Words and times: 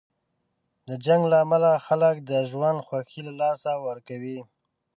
د 0.87 0.89
جنګ 1.05 1.21
له 1.31 1.37
امله 1.45 1.71
خلک 1.85 2.15
د 2.29 2.31
ژوند 2.49 2.79
خوښۍ 2.87 3.19
له 3.27 3.33
لاسه 3.41 3.71
ورکوي. 3.87 4.39